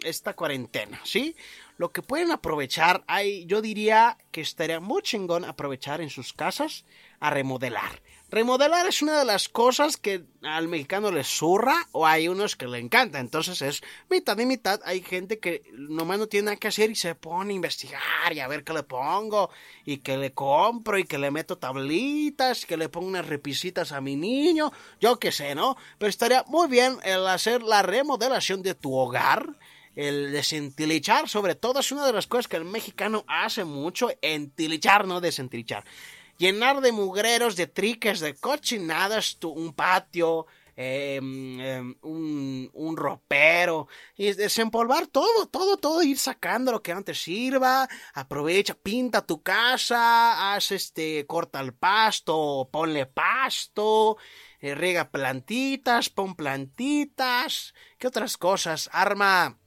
esta 0.04 0.34
cuarentena, 0.34 1.00
¿sí? 1.02 1.34
Lo 1.76 1.90
que 1.90 2.02
pueden 2.02 2.30
aprovechar, 2.30 3.02
hay, 3.08 3.44
yo 3.46 3.60
diría 3.60 4.16
que 4.30 4.42
estaría 4.42 4.78
muy 4.78 5.02
chingón 5.02 5.44
aprovechar 5.44 6.00
en 6.00 6.08
sus 6.08 6.32
casas 6.32 6.84
a 7.18 7.30
remodelar. 7.30 8.00
Remodelar 8.34 8.84
es 8.88 9.00
una 9.00 9.16
de 9.16 9.24
las 9.24 9.48
cosas 9.48 9.96
que 9.96 10.24
al 10.42 10.66
mexicano 10.66 11.12
le 11.12 11.22
zurra 11.22 11.86
o 11.92 12.04
hay 12.04 12.26
unos 12.26 12.56
que 12.56 12.66
le 12.66 12.80
encanta. 12.80 13.20
Entonces 13.20 13.62
es 13.62 13.80
mitad 14.10 14.36
y 14.36 14.44
mitad. 14.44 14.80
Hay 14.84 15.02
gente 15.02 15.38
que 15.38 15.62
nomás 15.74 16.18
no 16.18 16.26
tiene 16.26 16.46
nada 16.46 16.56
que 16.56 16.66
hacer 16.66 16.90
y 16.90 16.96
se 16.96 17.14
pone 17.14 17.52
a 17.52 17.54
investigar 17.54 18.32
y 18.32 18.40
a 18.40 18.48
ver 18.48 18.64
qué 18.64 18.72
le 18.72 18.82
pongo 18.82 19.50
y 19.84 19.98
que 19.98 20.16
le 20.16 20.32
compro 20.32 20.98
y 20.98 21.04
que 21.04 21.16
le 21.16 21.30
meto 21.30 21.58
tablitas 21.58 22.66
que 22.66 22.76
le 22.76 22.88
pongo 22.88 23.06
unas 23.06 23.28
repisitas 23.28 23.92
a 23.92 24.00
mi 24.00 24.16
niño. 24.16 24.72
Yo 24.98 25.20
qué 25.20 25.30
sé, 25.30 25.54
¿no? 25.54 25.76
Pero 25.98 26.10
estaría 26.10 26.42
muy 26.48 26.66
bien 26.66 26.96
el 27.04 27.28
hacer 27.28 27.62
la 27.62 27.82
remodelación 27.82 28.64
de 28.64 28.74
tu 28.74 28.96
hogar 28.96 29.46
el 29.94 30.32
desentilichar, 30.32 31.28
sobre 31.28 31.54
todo, 31.54 31.78
es 31.78 31.92
una 31.92 32.04
de 32.04 32.12
las 32.12 32.26
cosas 32.26 32.48
que 32.48 32.56
el 32.56 32.64
mexicano 32.64 33.24
hace 33.28 33.62
mucho, 33.62 34.10
entilichar, 34.22 35.06
no 35.06 35.20
desentilichar 35.20 35.84
llenar 36.38 36.80
de 36.80 36.92
mugreros, 36.92 37.56
de 37.56 37.66
triques, 37.66 38.20
de 38.20 38.34
cochinadas, 38.34 39.36
tu, 39.38 39.50
un 39.50 39.72
patio, 39.72 40.46
em, 40.76 41.94
un, 42.02 42.70
un, 42.72 42.96
ropero, 42.96 43.88
y 44.16 44.32
desempolvar 44.32 45.06
todo, 45.06 45.46
todo, 45.46 45.76
todo, 45.76 46.02
ir 46.02 46.18
sacando 46.18 46.72
lo 46.72 46.82
que 46.82 46.92
antes 46.92 47.22
sirva, 47.22 47.88
aprovecha, 48.12 48.74
pinta 48.74 49.24
tu 49.24 49.42
casa, 49.42 50.54
haz 50.54 50.72
este, 50.72 51.26
corta 51.26 51.60
el 51.60 51.74
pasto, 51.74 52.68
ponle 52.72 53.06
pasto, 53.06 54.16
eh, 54.60 54.74
riega 54.74 55.10
plantitas, 55.10 56.10
pon 56.10 56.34
plantitas, 56.34 57.74
¿qué 57.98 58.08
otras 58.08 58.36
cosas? 58.36 58.90
Arma 58.92 59.58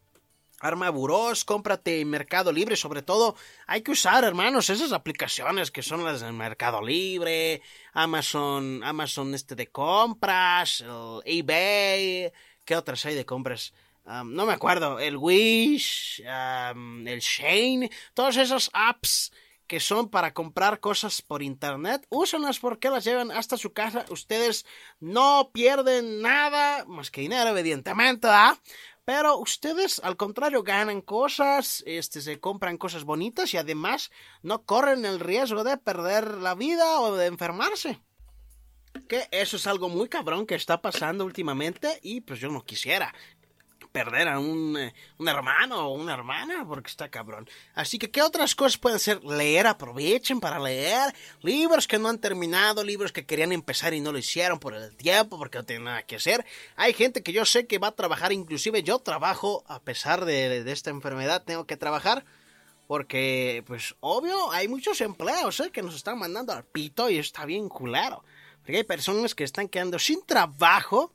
Arma 0.60 0.90
Burós, 0.90 1.44
cómprate 1.46 2.02
en 2.02 2.10
Mercado 2.10 2.52
Libre, 2.52 2.76
sobre 2.76 3.04
todo 3.04 3.36
hay 3.68 3.82
que 3.82 3.92
usar, 3.92 4.24
hermanos, 4.24 4.70
esas 4.70 4.92
aplicaciones 4.92 5.70
que 5.70 5.84
son 5.84 6.04
las 6.04 6.22
del 6.22 6.34
Mercado 6.34 6.82
Libre, 6.82 7.62
Amazon, 7.94 8.84
Amazon 8.84 9.36
este 9.36 9.56
de 9.56 9.68
compras, 9.68 10.84
eBay, 11.26 12.32
¿qué 12.66 12.76
otras 12.76 13.06
hay 13.06 13.16
de 13.16 13.26
compras? 13.26 13.74
no 14.08 14.46
me 14.46 14.54
acuerdo, 14.54 15.00
el 15.00 15.18
Wish, 15.18 16.24
el 16.26 17.20
Shane, 17.20 17.92
todas 18.14 18.38
esas 18.38 18.70
apps 18.72 19.34
que 19.68 19.82
son 19.82 20.10
para 20.10 20.34
comprar 20.34 20.80
cosas 20.80 21.22
por 21.22 21.44
internet, 21.44 22.08
úsenlas 22.10 22.58
porque 22.58 22.90
las 22.90 23.04
llevan 23.04 23.32
hasta 23.32 23.58
su 23.58 23.74
casa, 23.74 24.06
ustedes 24.10 24.66
no 25.02 25.52
pierden 25.54 26.22
nada, 26.22 26.86
más 26.86 27.12
que 27.12 27.22
dinero, 27.22 27.56
evidentemente, 27.56 28.28
¿ah? 28.32 28.58
Pero 29.08 29.38
ustedes, 29.38 30.02
al 30.04 30.18
contrario, 30.18 30.64
ganan 30.64 31.00
cosas, 31.00 31.82
este, 31.88 32.20
se 32.20 32.42
compran 32.42 32.78
cosas 32.78 33.06
bonitas 33.06 33.54
y 33.54 33.58
además 33.58 34.12
no 34.44 34.66
corren 34.66 35.06
el 35.06 35.22
riesgo 35.22 35.64
de 35.64 35.78
perder 35.78 36.40
la 36.40 36.56
vida 36.56 37.00
o 37.00 37.16
de 37.16 37.28
enfermarse. 37.28 38.02
Que 39.08 39.30
eso 39.32 39.56
es 39.56 39.66
algo 39.66 39.88
muy 39.88 40.10
cabrón 40.10 40.46
que 40.46 40.56
está 40.56 40.82
pasando 40.82 41.24
últimamente 41.24 42.00
y 42.02 42.20
pues 42.20 42.42
yo 42.42 42.50
no 42.50 42.66
quisiera 42.66 43.16
perder 43.98 44.28
a 44.28 44.38
un, 44.38 44.78
eh, 44.78 44.94
un, 45.18 45.28
hermano 45.28 45.88
o 45.88 45.94
una 45.94 46.14
hermana 46.14 46.64
porque 46.68 46.90
está 46.90 47.10
cabrón. 47.10 47.50
Así 47.74 47.98
que, 47.98 48.12
¿qué 48.12 48.22
otras 48.22 48.54
cosas 48.54 48.78
pueden 48.78 49.00
ser? 49.00 49.24
Leer, 49.24 49.66
aprovechen 49.66 50.40
para 50.40 50.60
leer. 50.60 51.16
Libros 51.42 51.88
que 51.88 51.98
no 51.98 52.10
han 52.10 52.20
terminado, 52.20 52.84
libros 52.84 53.12
que 53.12 53.26
querían 53.26 53.52
empezar 53.52 53.96
y 53.96 54.00
no 54.00 54.12
lo 54.12 54.20
hicieron 54.20 54.60
por 54.60 54.76
el 54.76 54.96
tiempo, 54.96 55.40
porque 55.40 55.58
no 55.58 55.64
tienen 55.64 55.86
nada 55.86 56.04
que 56.04 56.18
hacer. 56.18 56.46
Hay 56.76 56.94
gente 56.94 57.24
que 57.24 57.34
yo 57.34 57.44
sé 57.44 57.66
que 57.66 57.80
va 57.80 57.88
a 57.88 57.96
trabajar, 57.96 58.32
inclusive 58.32 58.84
yo 58.84 59.00
trabajo, 59.00 59.64
a 59.68 59.82
pesar 59.82 60.26
de, 60.26 60.64
de 60.64 60.72
esta 60.72 60.92
enfermedad, 60.92 61.44
tengo 61.44 61.66
que 61.66 61.76
trabajar. 61.76 62.24
Porque, 62.86 63.64
pues, 63.66 63.96
obvio, 64.00 64.52
hay 64.52 64.68
muchos 64.68 65.02
empleos 65.02 65.60
¿eh? 65.60 65.72
que 65.72 65.82
nos 65.82 65.96
están 65.96 66.20
mandando 66.20 66.54
al 66.54 66.66
pito 66.66 67.10
y 67.10 67.18
está 67.18 67.46
bien 67.46 67.68
culero. 67.68 68.24
Porque 68.60 68.78
hay 68.78 68.84
personas 68.84 69.34
que 69.34 69.44
están 69.44 69.68
quedando 69.68 69.98
sin 69.98 70.24
trabajo 70.24 71.14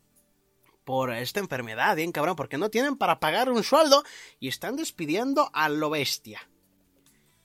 por 0.84 1.12
esta 1.12 1.40
enfermedad, 1.40 1.96
bien 1.96 2.12
cabrón, 2.12 2.36
porque 2.36 2.58
no 2.58 2.70
tienen 2.70 2.96
para 2.96 3.20
pagar 3.20 3.50
un 3.50 3.62
sueldo 3.62 4.02
y 4.40 4.48
están 4.48 4.76
despidiendo 4.76 5.50
a 5.52 5.68
lo 5.68 5.90
bestia. 5.90 6.48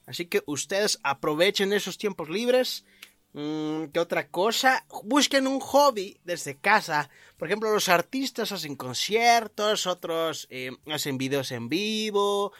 Así 0.05 0.25
que 0.25 0.41
ustedes 0.45 0.99
aprovechen 1.03 1.73
esos 1.73 1.97
tiempos 1.97 2.29
libres. 2.29 2.85
Mm, 3.33 3.85
¿Qué 3.93 3.99
otra 3.99 4.29
cosa? 4.29 4.85
Busquen 5.03 5.47
un 5.47 5.59
hobby 5.59 6.17
desde 6.23 6.57
casa. 6.57 7.09
Por 7.37 7.47
ejemplo, 7.47 7.71
los 7.71 7.89
artistas 7.89 8.51
hacen 8.51 8.75
conciertos, 8.75 9.85
otros 9.85 10.47
eh, 10.49 10.71
hacen 10.87 11.17
videos 11.17 11.51
en 11.51 11.67
vivo. 11.67 12.53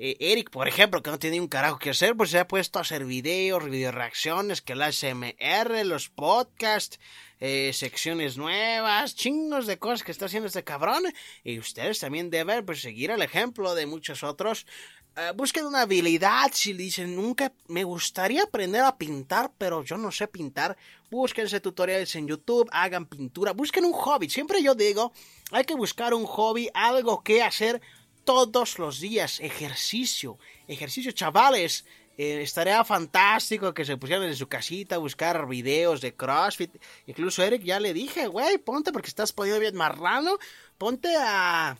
Eh, 0.00 0.16
Eric, 0.20 0.50
por 0.50 0.68
ejemplo, 0.68 1.02
que 1.02 1.10
no 1.10 1.18
tiene 1.18 1.40
un 1.40 1.48
carajo 1.48 1.80
que 1.80 1.90
hacer, 1.90 2.16
pues 2.16 2.30
se 2.30 2.38
ha 2.38 2.46
puesto 2.46 2.78
a 2.78 2.82
hacer 2.82 3.04
videos, 3.04 3.68
video 3.68 3.90
reacciones, 3.90 4.62
que 4.62 4.76
la 4.76 4.92
SMR, 4.92 5.84
los 5.84 6.08
podcasts, 6.08 7.00
eh, 7.40 7.72
secciones 7.74 8.36
nuevas, 8.36 9.16
chingos 9.16 9.66
de 9.66 9.80
cosas 9.80 10.04
que 10.04 10.12
está 10.12 10.26
haciendo 10.26 10.46
este 10.46 10.62
cabrón. 10.62 11.02
Y 11.42 11.58
ustedes 11.58 11.98
también 11.98 12.30
deben 12.30 12.64
pues, 12.64 12.80
seguir 12.80 13.10
el 13.10 13.22
ejemplo 13.22 13.74
de 13.74 13.86
muchos 13.86 14.22
otros. 14.22 14.66
Eh, 15.16 15.32
busquen 15.34 15.66
una 15.66 15.80
habilidad, 15.80 16.52
si 16.52 16.74
dicen, 16.74 17.16
nunca 17.16 17.52
me 17.66 17.82
gustaría 17.82 18.44
aprender 18.44 18.82
a 18.82 18.96
pintar, 18.98 19.50
pero 19.58 19.82
yo 19.82 19.98
no 19.98 20.12
sé 20.12 20.28
pintar. 20.28 20.76
Búsquense 21.10 21.58
tutoriales 21.58 22.14
en 22.14 22.28
YouTube, 22.28 22.68
hagan 22.70 23.06
pintura, 23.06 23.50
busquen 23.50 23.84
un 23.84 23.94
hobby. 23.94 24.30
Siempre 24.30 24.62
yo 24.62 24.76
digo, 24.76 25.12
hay 25.50 25.64
que 25.64 25.74
buscar 25.74 26.14
un 26.14 26.24
hobby, 26.24 26.70
algo 26.72 27.24
que 27.24 27.42
hacer 27.42 27.80
todos 28.28 28.78
los 28.78 29.00
días. 29.00 29.40
Ejercicio, 29.40 30.38
ejercicio, 30.66 31.12
chavales. 31.12 31.86
Eh, 32.18 32.42
estaría 32.42 32.84
fantástico 32.84 33.72
que 33.72 33.86
se 33.86 33.96
pusieran 33.96 34.26
en 34.26 34.36
su 34.36 34.48
casita 34.48 34.96
a 34.96 34.98
buscar 34.98 35.48
videos 35.48 36.02
de 36.02 36.14
CrossFit. 36.14 36.76
Incluso 37.06 37.42
Eric 37.42 37.62
ya 37.62 37.80
le 37.80 37.94
dije, 37.94 38.26
güey, 38.26 38.58
ponte 38.58 38.92
porque 38.92 39.08
estás 39.08 39.32
poniendo 39.32 39.60
bien 39.60 39.74
marrano. 39.76 40.36
Ponte 40.76 41.16
a, 41.16 41.78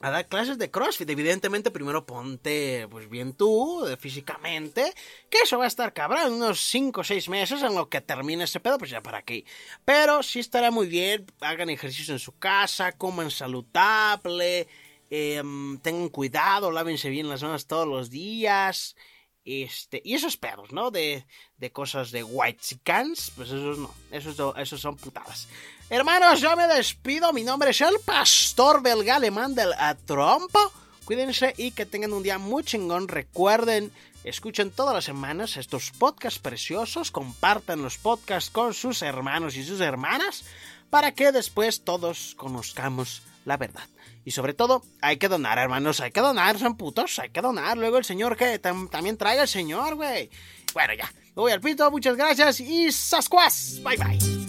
a 0.00 0.10
dar 0.10 0.28
clases 0.28 0.56
de 0.56 0.70
CrossFit. 0.70 1.10
Evidentemente, 1.10 1.72
primero 1.72 2.06
ponte 2.06 2.86
pues 2.88 3.10
bien 3.10 3.32
tú, 3.32 3.84
físicamente. 3.98 4.94
Que 5.28 5.38
eso 5.38 5.58
va 5.58 5.64
a 5.64 5.66
estar 5.66 5.92
cabrón. 5.92 6.34
Unos 6.34 6.60
5 6.60 7.00
o 7.00 7.02
6 7.02 7.28
meses 7.28 7.60
en 7.60 7.74
lo 7.74 7.88
que 7.88 8.00
termine 8.00 8.44
ese 8.44 8.60
pedo, 8.60 8.78
pues 8.78 8.92
ya 8.92 9.02
para 9.02 9.18
aquí. 9.18 9.44
Pero 9.84 10.22
sí 10.22 10.38
estará 10.38 10.70
muy 10.70 10.86
bien. 10.86 11.26
Hagan 11.40 11.70
ejercicio 11.70 12.14
en 12.14 12.20
su 12.20 12.38
casa, 12.38 12.92
coman 12.92 13.32
saludable. 13.32 14.68
Em, 15.14 15.76
tengan 15.80 16.08
cuidado, 16.08 16.70
lávense 16.70 17.10
bien 17.10 17.28
las 17.28 17.42
manos 17.42 17.66
todos 17.66 17.86
los 17.86 18.08
días. 18.08 18.96
Este, 19.44 20.00
y 20.02 20.14
esos 20.14 20.38
perros, 20.38 20.72
¿no? 20.72 20.90
De, 20.90 21.26
de 21.58 21.70
cosas 21.70 22.12
de 22.12 22.24
white 22.24 22.58
chickens, 22.62 23.30
pues 23.36 23.50
esos 23.50 23.76
no, 23.76 23.94
esos, 24.10 24.56
esos 24.56 24.80
son 24.80 24.96
putadas. 24.96 25.48
Hermanos, 25.90 26.40
yo 26.40 26.56
me 26.56 26.66
despido. 26.66 27.30
Mi 27.34 27.44
nombre 27.44 27.72
es 27.72 27.82
el 27.82 27.98
pastor 28.02 28.82
belga 28.82 29.16
alemán 29.16 29.54
del 29.54 29.74
Trompo. 30.06 30.72
Cuídense 31.04 31.52
y 31.58 31.72
que 31.72 31.84
tengan 31.84 32.14
un 32.14 32.22
día 32.22 32.38
muy 32.38 32.64
chingón. 32.64 33.06
Recuerden, 33.06 33.92
escuchen 34.24 34.70
todas 34.70 34.94
las 34.94 35.04
semanas 35.04 35.58
estos 35.58 35.90
podcasts 35.90 36.38
preciosos. 36.38 37.10
Compartan 37.10 37.82
los 37.82 37.98
podcasts 37.98 38.48
con 38.48 38.72
sus 38.72 39.02
hermanos 39.02 39.56
y 39.56 39.64
sus 39.64 39.82
hermanas 39.82 40.46
para 40.88 41.12
que 41.12 41.32
después 41.32 41.84
todos 41.84 42.34
conozcamos 42.38 43.20
la 43.44 43.58
verdad. 43.58 43.86
Y 44.24 44.30
sobre 44.30 44.54
todo, 44.54 44.82
hay 45.00 45.16
que 45.16 45.28
donar, 45.28 45.58
hermanos, 45.58 46.00
hay 46.00 46.12
que 46.12 46.20
donar, 46.20 46.58
son 46.58 46.76
putos, 46.76 47.18
hay 47.18 47.30
que 47.30 47.40
donar. 47.40 47.76
Luego 47.76 47.98
el 47.98 48.04
señor 48.04 48.36
que 48.36 48.58
también 48.58 49.16
traiga 49.16 49.42
el 49.42 49.48
señor, 49.48 49.96
güey. 49.96 50.30
Bueno, 50.72 50.94
ya, 50.94 51.12
me 51.34 51.42
voy 51.42 51.52
al 51.52 51.60
pito, 51.60 51.90
muchas 51.90 52.16
gracias 52.16 52.60
y 52.60 52.90
sascuas. 52.92 53.80
Bye 53.82 53.96
bye. 53.96 54.41